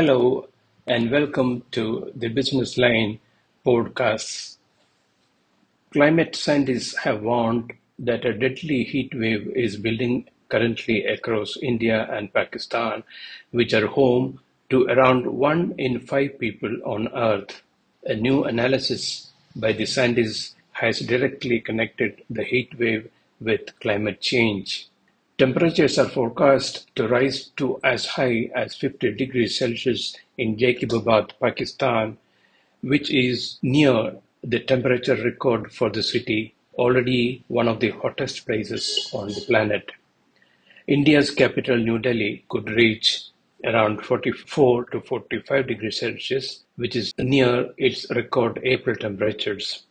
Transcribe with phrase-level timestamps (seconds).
[0.00, 0.48] Hello
[0.86, 3.20] and welcome to the Business Line
[3.66, 4.56] podcast.
[5.92, 12.32] Climate scientists have warned that a deadly heat wave is building currently across India and
[12.32, 13.02] Pakistan,
[13.50, 14.40] which are home
[14.70, 17.60] to around one in five people on Earth.
[18.04, 24.88] A new analysis by the scientists has directly connected the heat wave with climate change.
[25.40, 32.18] Temperatures are forecast to rise to as high as 50 degrees Celsius in Jacobabad, Pakistan,
[32.82, 39.08] which is near the temperature record for the city, already one of the hottest places
[39.14, 39.92] on the planet.
[40.86, 43.22] India's capital, New Delhi, could reach
[43.64, 49.84] around 44 to 45 degrees Celsius, which is near its record April temperatures.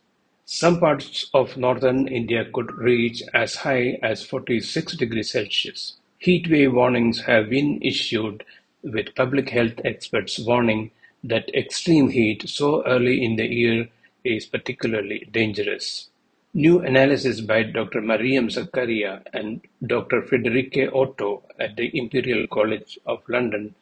[0.52, 5.96] Some parts of northern India could reach as high as 46 degrees Celsius.
[6.20, 8.42] Heatwave warnings have been issued,
[8.82, 10.90] with public health experts warning
[11.22, 13.88] that extreme heat so early in the year
[14.24, 16.10] is particularly dangerous.
[16.52, 18.00] New analysis by Dr.
[18.00, 20.20] Mariam Zachariah and Dr.
[20.20, 23.76] Friederike Otto at the Imperial College of London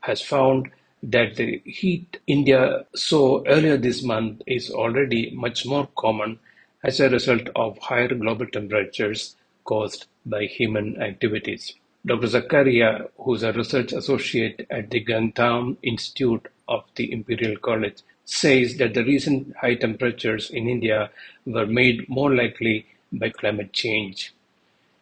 [0.00, 0.68] has found
[1.02, 6.38] that the heat India saw earlier this month is already much more common
[6.84, 11.74] as a result of higher global temperatures caused by human activities.
[12.06, 12.28] Dr.
[12.28, 18.76] Zachariah, who is a research associate at the Grantham Institute of the Imperial College, says
[18.76, 21.10] that the recent high temperatures in India
[21.46, 24.34] were made more likely by climate change.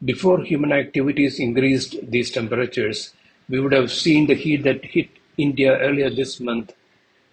[0.05, 3.15] Before human activities increased these temperatures,
[3.49, 6.75] we would have seen the heat that hit India earlier this month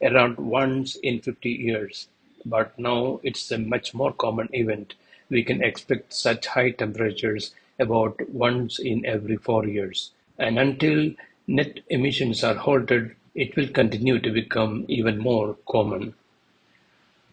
[0.02, 2.08] around once in fifty years,
[2.45, 4.95] but now it's a much more common event.
[5.30, 10.12] We can expect such high temperatures about once in every four years.
[10.38, 11.12] And until
[11.48, 16.14] net emissions are halted, it will continue to become even more common.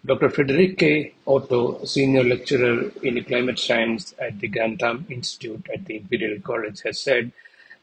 [0.06, 0.30] Dr.
[0.30, 6.80] Friederike Otto, senior lecturer in climate science at the Grantham Institute at the Imperial College,
[6.82, 7.32] has said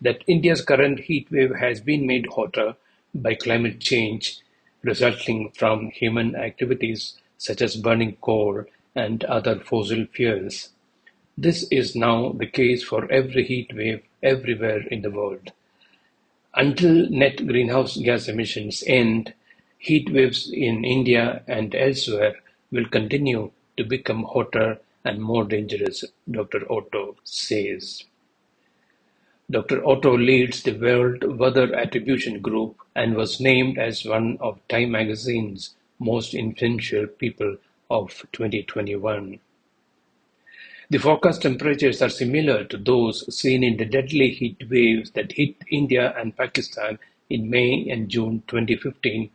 [0.01, 2.75] that India's current heat wave has been made hotter
[3.21, 4.39] by climate change
[4.83, 10.69] resulting from human activities such as burning coal and other fossil fuels.
[11.37, 15.51] This is now the case for every heat wave everywhere in the world.
[16.55, 19.33] Until net greenhouse gas emissions end,
[19.77, 22.37] heat waves in India and elsewhere
[22.71, 26.69] will continue to become hotter and more dangerous, Dr.
[26.71, 28.03] Otto says.
[29.49, 34.91] Doctor Otto leads the World Weather Attribution Group and was named as one of Time
[34.91, 37.55] magazine's most influential people
[37.89, 39.39] of 2021.
[40.89, 45.55] The forecast temperatures are similar to those seen in the deadly heat waves that hit
[45.71, 49.29] India and Pakistan in May and June 2015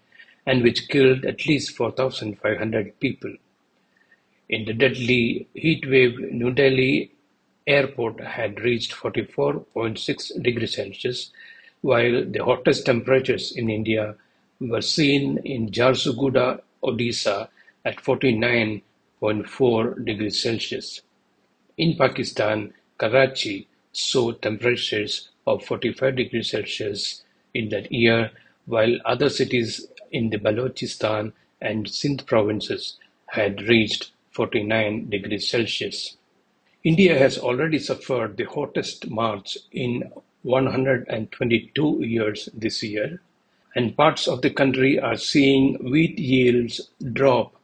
[0.44, 3.34] and which killed at least 4,500 people.
[4.50, 7.12] In the deadly heat wave, New Delhi
[7.66, 11.30] airport had reached 44.6 degrees Celsius,
[11.80, 14.16] while the hottest temperatures in India
[14.60, 17.48] were seen in Jharsuguda, Odisha
[17.84, 21.02] at 49.4 degrees Celsius.
[21.76, 27.22] In Pakistan, Karachi saw temperatures of 45 degrees Celsius
[27.54, 28.30] in that year,
[28.66, 36.16] while other cities in the Balochistan and Sindh provinces had reached 49 degrees Celsius.
[36.84, 40.12] India has already suffered the hottest March in
[40.42, 43.20] one hundred and twenty-two years this year,
[43.74, 46.80] and parts of the country are seeing wheat yields
[47.12, 47.54] drop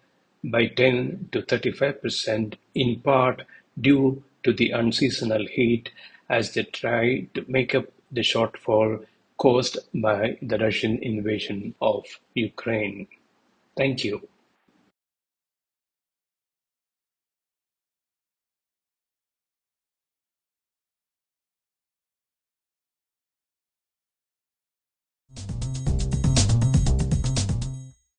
[0.45, 3.43] by 10 to 35 percent, in part
[3.81, 5.91] due to the unseasonal heat
[6.29, 9.05] as they try to make up the shortfall
[9.37, 12.05] caused by the Russian invasion of
[12.35, 13.09] Ukraine.
[13.77, 14.29] Thank you.